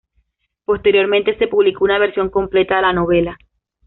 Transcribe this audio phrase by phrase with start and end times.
[0.65, 3.37] Posteriormente se publicó una versión completa de la novela.